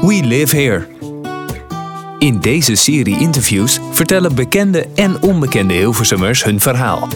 [0.00, 0.86] We Live Here.
[2.18, 7.08] In deze serie interviews vertellen bekende en onbekende Hilversummers hun verhaal.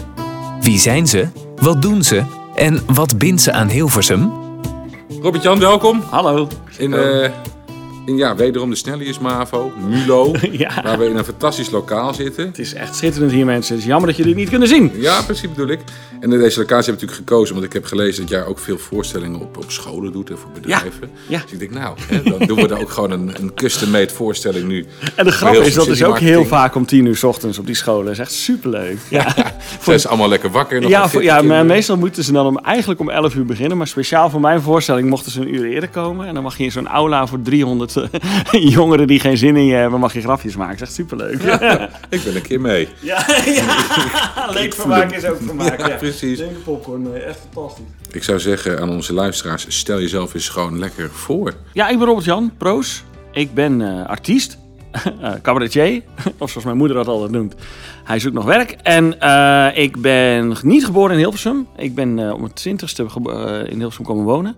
[0.61, 1.29] Wie zijn ze?
[1.57, 2.23] Wat doen ze?
[2.55, 4.33] En wat bindt ze aan Hilversum?
[5.21, 6.03] Robert-Jan, welkom.
[6.11, 6.49] Hallo.
[6.79, 7.31] In, eh,
[8.05, 10.83] in ja, wederom de Snellius Mavo, Mulo, Ja.
[10.83, 12.47] waar we in een fantastisch lokaal zitten.
[12.47, 13.75] Het is echt schitterend hier, mensen.
[13.75, 14.93] Het is jammer dat jullie het niet kunnen zien.
[14.95, 15.81] Ja, precies bedoel ik.
[16.21, 18.79] En deze locatie heb ik natuurlijk gekozen, want ik heb gelezen dat jij ook veel
[18.79, 21.11] voorstellingen op, op scholen doet en voor bedrijven.
[21.29, 21.41] Ja.
[21.43, 24.69] Dus ik denk, nou, hè, dan doen we daar ook gewoon een, een custom-made voorstelling
[24.69, 24.87] nu.
[25.15, 27.67] En de grap is, dat is ook heel vaak om tien uur 's ochtends op
[27.67, 28.05] die scholen.
[28.05, 28.99] Dat is echt superleuk.
[29.11, 29.35] Ja,
[29.85, 30.81] Zijn ze allemaal lekker wakker?
[30.81, 33.77] nog ja, voor, ja maar meestal moeten ze dan om, eigenlijk om 11 uur beginnen.
[33.77, 36.27] Maar speciaal voor mijn voorstelling mochten ze een uur eerder komen.
[36.27, 38.05] En dan mag je in zo'n aula voor 300 eh,
[38.79, 40.79] jongeren die geen zin in je hebben, mag je grafjes maken.
[40.79, 41.43] Dat is echt superleuk.
[41.43, 42.89] Ja, Ik ben een keer mee.
[43.01, 43.27] ja,
[44.59, 45.87] leuk vermaak is ook vermaak.
[45.89, 46.39] Ja, precies.
[46.39, 47.85] Neem de popcorn, eh, echt fantastisch.
[48.11, 51.53] Ik zou zeggen aan onze luisteraars, stel jezelf eens gewoon lekker voor.
[51.73, 53.05] Ja, ik ben Robert-Jan Proos.
[53.33, 54.59] Ik ben eh, artiest,
[54.93, 56.03] eh, cabaretier,
[56.39, 57.55] of zoals mijn moeder dat altijd noemt.
[58.05, 58.77] Hij zoekt nog werk.
[58.83, 61.67] En eh, ik ben niet geboren in Hilversum.
[61.77, 63.03] Ik ben eh, om het twintigste
[63.69, 64.57] in Hilversum komen wonen.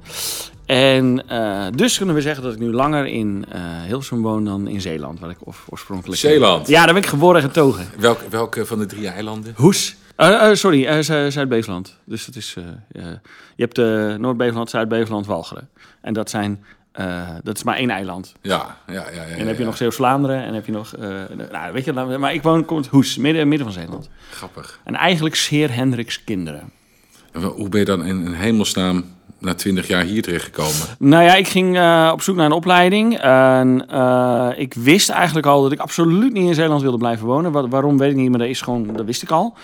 [0.67, 4.69] En eh, dus kunnen we zeggen dat ik nu langer in eh, Hilversum woon dan
[4.69, 6.21] in Zeeland, waar ik of- oorspronkelijk...
[6.21, 6.69] Zeeland?
[6.69, 7.87] Ja, daar ben ik geboren en getogen.
[7.99, 9.53] Welk, welke van de drie eilanden?
[9.57, 9.97] Hoes.
[10.17, 11.99] Eh, sorry, Zu- Zuid-Beveland.
[12.05, 12.57] Dus dat is...
[12.93, 13.19] je
[13.57, 13.77] hebt
[14.21, 15.69] Noord-Beveland, Zuid-Beveland, Walcheren.
[16.01, 16.65] En dat zijn...
[17.43, 18.35] dat is maar één eiland.
[18.41, 19.11] Ja, ja, ja.
[19.11, 19.69] ja, En dan heb je ja.
[19.69, 20.95] nog Zeeuws-Vlaanderen en heb je nog...
[21.53, 24.09] nou, weet je, maar ik woon kom uit Hoes, midden, midden van Zeeland.
[24.31, 24.81] Grappig.
[24.85, 26.71] En eigenlijk zeer Hendricks kinderen.
[27.43, 29.05] Hoe ben je dan in, in hemelsnaam
[29.39, 30.73] na twintig jaar hier terechtgekomen?
[30.99, 33.19] Nou ja, ik ging eh, op zoek naar een opleiding.
[33.19, 37.53] En eh, ik wist eigenlijk al dat ik absoluut niet in Zeeland wilde blijven wonen.
[37.53, 39.55] Wa- waarom weet ik niet, maar dat, is gewoon, dat wist ik al.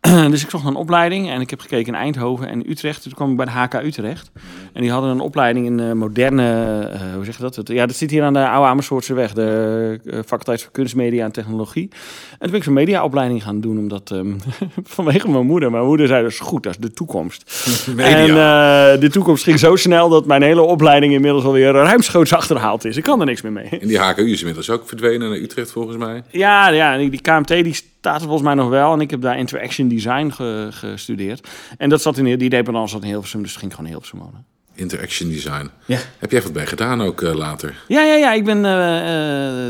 [0.30, 3.02] dus ik zocht een opleiding en ik heb gekeken in Eindhoven en Utrecht.
[3.02, 4.30] Toen kwam ik bij de HK Utrecht.
[4.72, 7.56] En die hadden een opleiding in eh, moderne, eh, hoe zeg je dat?
[7.56, 9.32] Het- Ja, dat zit hier aan de oude Amersfoortse weg.
[9.32, 11.88] De eh, faculteit voor kunst, media en technologie.
[12.30, 14.32] En toen ben ik zo'n mediaopleiding gaan doen, omdat ehm,
[14.84, 15.70] vanwege mijn moeder.
[15.70, 17.66] Mijn moeder zei dus goed, dat is de toekomst.
[17.96, 22.84] En eh, de toekomst ging zo snel dat mijn hele opleiding inmiddels alweer ruimschoots achterhaald
[22.84, 22.96] is.
[22.96, 23.68] Ik kan er niks meer mee.
[23.68, 26.22] En die HKU is inmiddels ook verdwenen naar Utrecht volgens mij.
[26.30, 28.92] Ja, ja die die KMT die staat er volgens mij nog wel.
[28.92, 31.48] En ik heb daar Interaction Design ge- gestudeerd.
[31.78, 34.44] En dat zat in, die dependance zat in Hilversum, dus ging gewoon Hilversum wonen.
[34.74, 35.70] Interaction Design.
[35.84, 35.98] Ja.
[36.18, 37.82] Heb jij wat bij gedaan ook eh, later?
[37.88, 38.32] Ja, ja, ja.
[38.32, 39.66] Ik ben eh,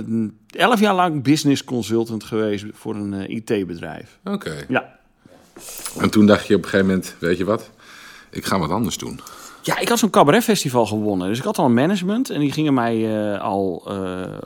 [0.63, 4.19] elf jaar lang business consultant geweest voor een IT-bedrijf.
[4.25, 4.65] Oké.
[4.69, 4.97] Ja.
[6.01, 7.71] En toen dacht je op een gegeven moment, weet je wat?
[8.31, 9.21] Ik ga wat anders doen.
[9.63, 11.29] Ja, ik had zo'n cabaretfestival gewonnen.
[11.29, 13.83] Dus ik had al een management en die gingen mij al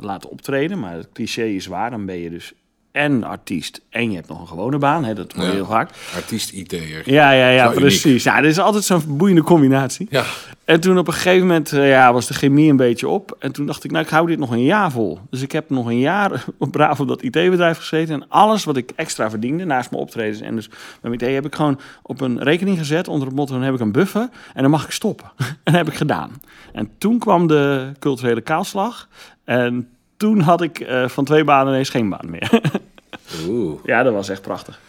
[0.00, 0.78] laten optreden.
[0.80, 2.52] Maar het cliché is waar, dan ben je dus
[2.92, 5.04] en artiest en je hebt nog een gewone baan.
[5.04, 5.54] Hè, dat hoor je Ja.
[5.54, 5.90] heel vaak.
[6.14, 7.02] Artiest IT'er.
[7.04, 8.24] Ja, ja, ja, Zo precies.
[8.24, 10.06] Ja, dit is altijd zo'n boeiende combinatie.
[10.10, 10.24] Ja.
[10.64, 13.36] En toen op een gegeven moment eh, ja, was de chemie een beetje op.
[13.38, 15.18] En toen dacht ik, nou, ik hou dit nog een jaar vol.
[15.30, 18.14] Dus ik heb nog een jaar op braaf op dat IT-bedrijf gezeten.
[18.14, 20.68] En alles wat ik extra verdiende, naast mijn optredens en dus
[21.02, 23.08] mijn IT, heb ik gewoon op een rekening gezet.
[23.08, 25.26] Onder het motto, dan heb ik een buffer en dan mag ik stoppen.
[25.36, 26.30] en dat heb ik gedaan.
[26.72, 29.08] En toen kwam de culturele kaalslag.
[29.44, 32.50] En toen had ik eh, van twee banen ineens geen baan meer.
[33.48, 33.78] Oeh.
[33.84, 34.80] ja, dat was echt prachtig.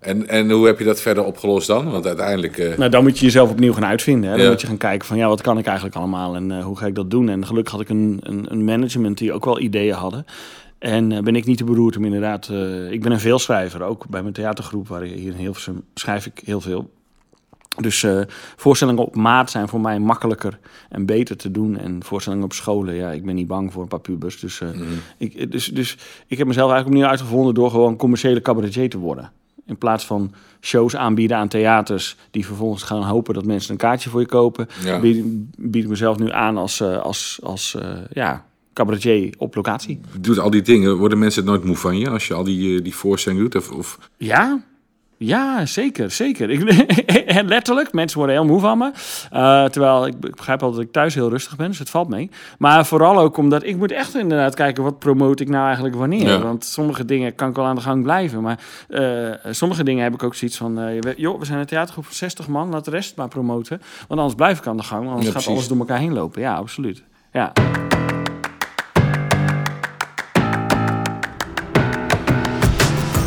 [0.00, 1.90] En, en hoe heb je dat verder opgelost dan?
[1.90, 2.58] Want uiteindelijk...
[2.58, 4.30] eh, Nou, dan moet je jezelf opnieuw gaan uitvinden.
[4.30, 4.36] Hè?
[4.36, 4.50] Dan Ja.
[4.50, 6.86] moet je gaan kijken van, ja, wat kan ik eigenlijk allemaal en eh, hoe ga
[6.86, 7.28] ik dat doen?
[7.28, 10.24] En gelukkig had ik een, een, een management die ook wel ideeën hadden.
[10.78, 12.48] En eh, ben ik niet te beroerd om inderdaad...
[12.90, 16.40] ik ben een veelschrijver, ook bij mijn theatergroep waar ik hier in Hilversum schrijf ik
[16.44, 16.90] heel veel.
[17.80, 18.20] Dus eh,
[18.56, 21.78] voorstellingen op maat zijn voor mij makkelijker en beter te doen.
[21.78, 24.40] En voorstellingen op scholen, ja, ik ben niet bang voor een paar pubers.
[24.40, 24.68] Dus, eh,
[25.18, 25.96] ik, dus, dus
[26.26, 29.32] ik heb mezelf eigenlijk opnieuw uitgevonden door gewoon commerciële cabaretier te worden.
[29.66, 34.10] In plaats van shows aanbieden aan theaters die vervolgens gaan hopen dat mensen een kaartje
[34.10, 35.00] voor je kopen, Ja.
[35.00, 35.24] bied,
[35.58, 40.00] bied ik mezelf nu aan als, eh, als, als eh, ja, cabaretier op locatie.
[40.20, 42.84] doet al die dingen, worden mensen nooit moe van je als je al die, eh,
[42.84, 43.56] die voorstellingen doet?
[43.62, 44.62] Of, of Ja,
[45.22, 46.50] ja, zeker, zeker.
[46.50, 46.62] Ik,
[47.38, 48.90] en letterlijk, mensen worden heel moe van me.
[49.30, 52.08] Eh, terwijl ik, ik begrijp altijd dat ik thuis heel rustig ben, dus het valt
[52.08, 52.30] mee.
[52.58, 54.82] Maar vooral ook omdat ik moet echt inderdaad kijken...
[54.82, 56.28] wat promote ik nou eigenlijk wanneer.
[56.28, 56.38] Ja.
[56.38, 58.42] Want sommige dingen kan ik wel aan de gang blijven.
[58.42, 58.58] Maar
[58.88, 60.80] eh, sommige dingen heb ik ook zoiets van...
[60.80, 63.80] eh, joh, we zijn een theatergroep van 60 man, laat de rest maar promoten.
[64.08, 66.12] Want anders blijf ik aan de gang, want anders Ja, gaat alles door elkaar heen
[66.12, 66.40] lopen.
[66.40, 67.02] Ja, absoluut.
[67.32, 67.52] Ja.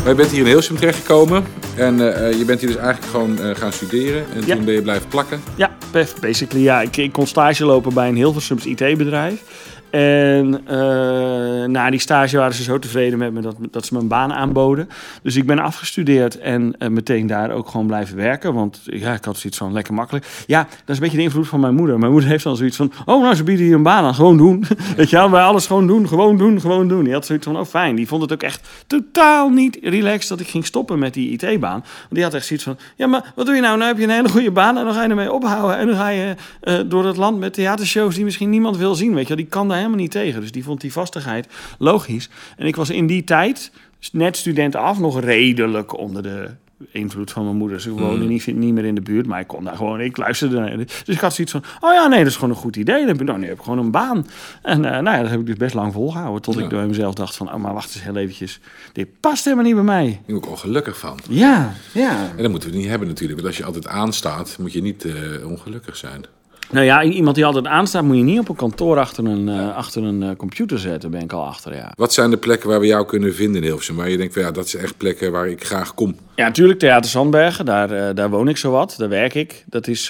[0.06, 1.44] Maar je bent hier in Hilversum terechtgekomen
[1.76, 4.24] en eh, eh, je bent hier dus eigenlijk gewoon eh, gaan studeren.
[4.34, 4.54] En Ja.
[4.54, 5.40] toen ben je blijven plakken.
[5.54, 5.76] Ja,
[6.20, 6.80] basically ja.
[6.80, 9.42] Ik, ik kon stage lopen bij een Hilversums IT-bedrijf.
[9.90, 14.00] En eh, na die stage waren ze zo tevreden met me dat, dat ze me
[14.00, 14.88] een baan aanboden.
[15.22, 18.54] Dus ik ben afgestudeerd en eh, meteen daar ook gewoon blijven werken.
[18.54, 20.26] Want ja, ik had zoiets van lekker makkelijk.
[20.46, 21.98] Ja, dat is een beetje de invloed van mijn moeder.
[21.98, 24.36] Mijn moeder heeft dan zoiets van: oh, nou, ze bieden hier een baan aan, gewoon
[24.36, 24.64] doen.
[24.96, 27.04] Weet je wel, wij alles gewoon doen, gewoon doen, gewoon doen.
[27.04, 27.96] Die had zoiets van: oh, fijn.
[27.96, 31.84] Die vond het ook echt totaal niet relaxed dat ik ging stoppen met die IT-baan.
[32.10, 33.76] Die had echt zoiets van: ja, maar wat doe je nou?
[33.76, 35.78] Nou heb je een hele goede baan en dan ga je ermee ophouden.
[35.78, 39.14] En dan ga je eh, door het land met theatershows die misschien niemand wil zien.
[39.14, 40.40] Weet je wel, die kan daar helemaal niet tegen.
[40.40, 42.28] Dus die vond die vastigheid logisch.
[42.56, 43.70] En ik was in die tijd,
[44.12, 46.50] net studenten af, nog redelijk onder de
[46.90, 47.80] invloed van mijn moeder.
[47.80, 48.28] Ze woonde Mm.
[48.28, 50.76] niet, niet meer in de buurt, maar ik kon daar gewoon, ik luisterde naar.
[50.76, 52.98] Dus ik had zoiets van, oh ja, nee, dat is gewoon een goed idee.
[52.98, 54.26] Dan heb ik, nou, nu heb ik gewoon een baan.
[54.62, 56.42] En eh, nou ja, dat heb ik dus best lang volgehouden.
[56.42, 56.62] Tot Ja.
[56.62, 58.60] ik door mezelf dacht van, oh, maar wacht eens heel eventjes.
[58.92, 60.06] Dit past helemaal niet bij mij.
[60.06, 61.18] Daar word ik ongelukkig van.
[61.28, 62.30] Ja, ja.
[62.36, 63.34] En dat moeten we niet hebben natuurlijk.
[63.40, 66.24] Want als je altijd aanstaat, moet je niet eh, ongelukkig zijn.
[66.70, 69.76] Nou ja, iemand die altijd aanstaat, moet je niet op een kantoor achter een, eh,
[69.76, 71.92] achter een eh, computer zetten, ben ik al achter, ja.
[71.96, 73.96] Wat zijn de plekken waar we jou kunnen vinden in Hilversum?
[73.96, 76.16] Waar je denkt, van, ja, dat zijn echt plekken waar ik graag kom.
[76.34, 79.64] Ja, natuurlijk Theater Zandbergen, daar, eh, daar woon ik zowat, daar werk ik.
[79.66, 80.08] Dat is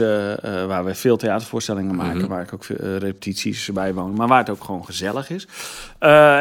[0.66, 4.50] waar we veel theatervoorstellingen maken, waar ik ook veel, repetities bij woon, maar waar het
[4.50, 5.46] ook gewoon gezellig is.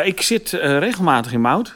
[0.04, 1.74] Ik zit regelmatig in Mout.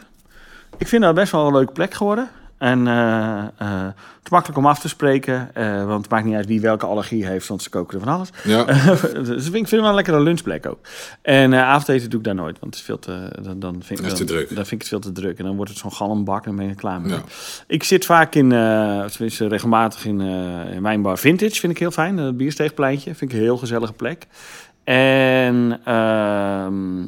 [0.78, 2.30] Ik vind dat best wel een leuke plek geworden.
[2.60, 6.46] En eh, het is makkelijk om af te spreken, eh, want het maakt niet uit
[6.46, 8.30] wie welke allergie heeft, want ze koken er van alles.
[8.44, 8.64] Ja,
[9.24, 10.80] dus ik vind het wel een lekkere lunchplek ook.
[11.22, 14.06] En avondeten doe ik daar nooit, want het is veel te, dan, dan vind ik,
[14.06, 14.48] Dat te dan- druk.
[14.48, 15.38] Dan vind ik het veel te druk.
[15.38, 17.12] En dan wordt het zo'n galmbak en ben je er klaar mee.
[17.14, 17.22] Ja.
[17.68, 20.22] Ik zit vaak in, tenminste regelmatig in,
[20.72, 22.18] in Wijnbar Vintage, vind ik heel fijn.
[22.18, 24.28] Het Biersteegpleintje, vind ik een heel gezellige plek.
[24.84, 27.02] En ehm,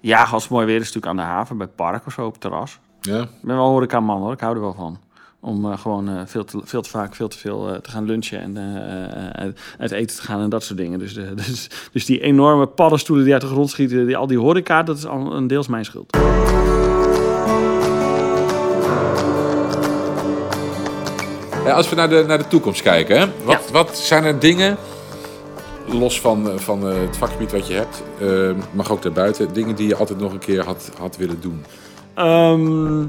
[0.00, 2.26] ja, als het mooi weer is, natuurlijk aan de haven, bij het park of zo,
[2.26, 2.78] op het terras.
[3.06, 3.20] Ja.
[3.22, 4.98] Ik ben wel horecaman hoor, ik hou er wel van.
[5.40, 8.04] Om eh, gewoon eh, veel, te, veel te vaak, veel te veel eh, te gaan
[8.04, 10.98] lunchen en eh, eh, uit, uit eten te gaan en dat soort dingen.
[10.98, 14.38] Dus, de, dus, dus die enorme paddenstoelen die uit de grond schieten, die, al die
[14.38, 16.16] horeca, dat is al een deels mijn schuld.
[21.64, 23.26] Ja, als we naar de, naar de toekomst kijken, hè?
[23.44, 24.76] Wat, wat zijn er dingen,
[25.86, 28.02] los van, eh, van het vakgebied wat je hebt,
[28.72, 31.64] mag ook daarbuiten, dingen die je altijd nog een keer had, had willen doen?
[32.16, 33.06] Ehm,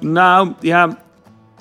[0.00, 0.98] nou, ja.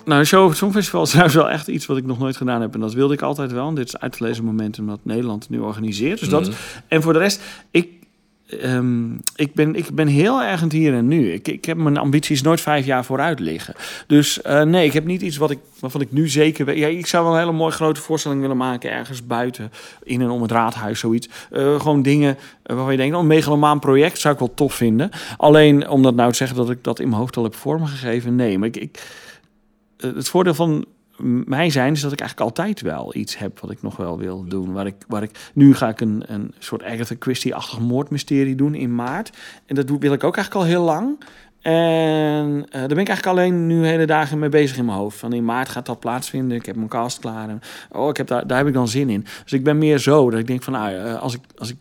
[0.06, 2.62] Nou, show of het Songfestival is trouwens wel echt iets wat ik nog nooit gedaan
[2.62, 2.74] heb.
[2.74, 3.68] En dat wilde ik altijd wel.
[3.68, 6.20] En dit is uitgelezen momentum dat Nederland het nu organiseert.
[6.20, 6.50] Dus dat,
[6.88, 7.42] en voor de rest,
[7.72, 7.90] ik,
[8.50, 11.32] ehm, ik, ben, ik ben heel erg het hier en nu.
[11.32, 13.74] Ik, ik heb mijn ambities nooit vijf jaar vooruit liggen.
[14.08, 16.78] Dus eh, nee, ik heb niet iets wat ik, waarvan ik nu zeker weet.
[16.78, 18.92] Ja, ik zou wel een hele mooie grote voorstelling willen maken.
[18.92, 19.72] Ergens buiten,
[20.04, 21.30] in en om het raadhuis, zoiets.
[21.52, 24.74] Eh, gewoon dingen eh, waarvan je denkt, oh, een megalomaan project zou ik wel tof
[24.74, 25.10] vinden.
[25.38, 28.36] Alleen om dat nou te zeggen dat ik dat in mijn hoofd al heb vormgegeven,
[28.36, 28.58] nee.
[28.58, 29.00] Maar ik, ik,
[29.98, 30.86] het voordeel van
[31.24, 34.46] mij zijn is dat ik eigenlijk altijd wel iets heb wat ik nog wel wil
[34.48, 34.72] doen.
[34.74, 38.96] Waar ik, waar ik, nu ga ik een, een soort Agatha Christie-achtig moordmysterie doen in
[38.96, 39.38] maart.
[39.66, 41.18] En dat wil ik ook eigenlijk al heel lang.
[41.62, 45.18] En eh, daar ben ik eigenlijk alleen nu hele dagen mee bezig in mijn hoofd.
[45.18, 46.58] Van in maart gaat dat plaatsvinden.
[46.58, 47.50] Ik heb mijn cast klaar.
[47.50, 47.62] En,
[47.92, 49.26] oh, ik heb daar, daar heb ik dan zin in.
[49.44, 51.78] Dus ik ben meer zo dat ik denk van, eh, als ik, als ik,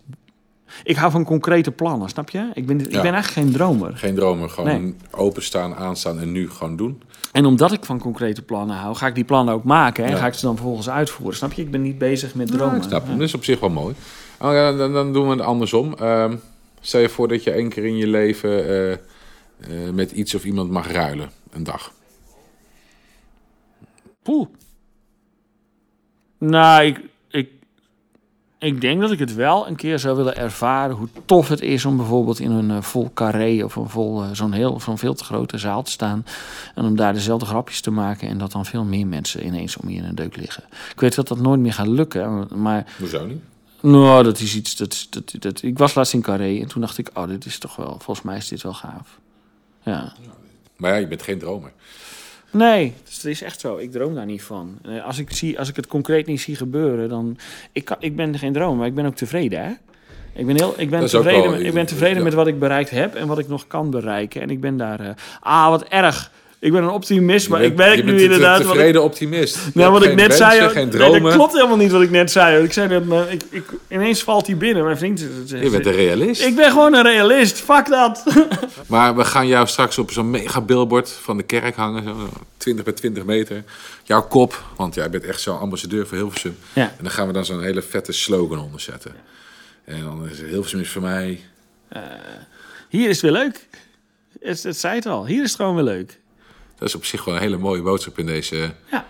[0.85, 2.51] ik hou van concrete plannen, snap je?
[2.55, 3.03] Ik ben, ik Ja.
[3.03, 3.97] ben eigenlijk geen dromer.
[3.97, 4.95] Geen dromen, gewoon Nee.
[5.11, 7.03] openstaan, aanstaan en nu gewoon doen.
[7.33, 10.17] En omdat ik van concrete plannen hou, ga ik die plannen ook maken en Ja.
[10.17, 11.37] ga ik ze dan vervolgens uitvoeren.
[11.37, 11.63] Snap je?
[11.63, 12.77] Ik ben niet bezig met Ja, dromen.
[12.77, 13.07] ik snap.
[13.07, 13.95] Dat is op zich wel mooi.
[14.41, 15.95] Oh, dan, dan doen we het andersom.
[15.95, 16.37] Ehm,
[16.81, 18.99] stel je voor dat je één keer in je leven eh, eh,
[19.93, 21.31] met iets of iemand mag ruilen.
[21.51, 21.93] Een dag.
[24.23, 24.47] Poeh.
[26.39, 27.01] Nou, ik,
[28.59, 31.85] ik, denk dat ik het wel een keer zou willen ervaren hoe tof het is
[31.85, 35.15] om bijvoorbeeld in een eh, vol carré of een vol, eh, zo'n heel, zo'n veel
[35.15, 36.27] te grote zaal te staan.
[36.75, 39.89] En om daar dezelfde grapjes te maken en dat dan veel meer mensen ineens om
[39.89, 40.65] je in een deuk liggen.
[40.93, 43.43] Ik weet dat dat nooit meer gaat lukken, maar Hoezo niet?
[43.81, 46.99] nou, dat is iets, dat, dat, dat, ik was laatst in carré en toen dacht
[46.99, 49.19] ik, oh, dit is toch wel, volgens mij is dit wel gaaf.
[49.83, 50.13] Ja.
[50.77, 51.73] Maar ja, je bent geen dromer.
[52.51, 53.77] Nee, dus het is echt zo.
[53.77, 54.79] Ik droom daar niet van.
[54.85, 57.37] Eh, Als ik, zie, als ik het concreet niet zie gebeuren, dan...
[57.73, 59.71] Ik, kan, ik ben geen droom, maar ik ben ook tevreden, hè?
[60.33, 62.23] Ik ben, heel, ik ben tevreden, wel- ik ben tevreden ja.
[62.25, 64.41] met wat ik bereikt heb en wat ik nog kan bereiken.
[64.43, 65.01] En ik ben daar...
[65.01, 66.31] eh, ah, wat erg.
[66.61, 68.59] Ik ben een optimist, maar Je ik bent- je nu bent een inderdaad...
[68.59, 69.55] wat ik- tevreden optimist.
[69.55, 71.23] Je nou, hebt wat ik net wensen, zei, geen nee, dromen.
[71.23, 72.65] dat klopt helemaal niet wat ik net zei.
[72.65, 74.85] Ik zei dat, maar ik, ik, ineens valt hij binnen.
[74.85, 76.43] Mijn vriend zegt, Je bent een realist.
[76.45, 77.59] ik ben gewoon een realist.
[77.61, 78.23] Fuck dat.
[78.87, 82.05] Maar we gaan jou straks op zo'n mega billboard van de kerk hangen.
[82.05, 83.65] Zo 20 bij 20 meter.
[84.03, 86.57] Jouw kop, want jij bent echt zo'n ambassadeur voor Hilversum.
[86.73, 86.83] Ja.
[86.83, 89.13] En dan gaan we dan zo'n hele vette slogan onder zetten.
[89.85, 91.41] En dan is Hilversum is voor mij...
[92.89, 93.67] Hier is het weer leuk.
[94.41, 95.27] Het, het zei het al.
[95.27, 96.19] Hier is het gewoon weer leuk.
[96.79, 99.05] Dat is op zich wel een hele mooie boodschap in deze Ja.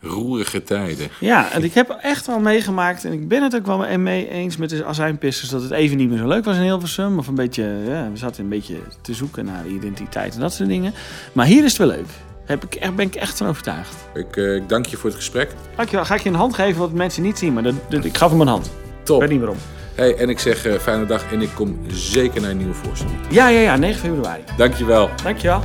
[0.00, 1.08] Roerige tijden.
[1.20, 4.56] Ja, en ik heb echt wel meegemaakt, en ik ben het ook wel mee eens
[4.56, 7.18] met de azijnpissers, dat het even niet meer zo leuk was in Hilversum.
[7.18, 10.68] Of een beetje, ja, we zaten een beetje te zoeken naar identiteit en dat soort
[10.68, 10.92] dingen.
[11.32, 12.06] Maar hier is het wel leuk.
[12.44, 13.94] Heb ik, echt- ben ik echt van overtuigd.
[14.14, 15.50] Ik, eh, ik dank je voor het gesprek.
[15.76, 16.04] Dankjewel.
[16.04, 18.30] Ga ik je een hand geven wat mensen niet zien, maar dat, dat- ik gaf
[18.30, 18.66] hem een hand.
[18.66, 18.72] Ik
[19.04, 19.20] Top.
[19.20, 19.58] weet niet waarom.
[19.94, 23.16] Hey, en ik zeg eh, fijne dag en ik kom zeker naar een nieuwe voorstelling.
[23.30, 24.42] Ja, ja, ja, 9 februari.
[24.56, 25.10] Dankjewel.
[25.22, 25.62] Dankjewel.